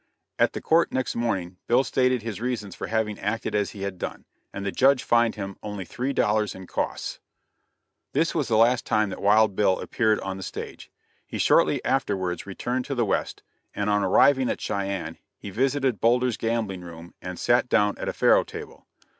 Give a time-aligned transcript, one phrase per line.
[0.39, 3.99] At the court next morning Bill stated his reasons for having acted as he had
[3.99, 7.19] done, and the judge fined him only three dollars and costs.
[8.13, 10.89] This was the last time that Wild Bill appeared on the stage.
[11.27, 13.43] He shortly afterwards returned to the West,
[13.75, 18.13] and on arriving at Cheyenne, he visited Boulder's gambling room and sat down at a
[18.13, 18.87] faro table.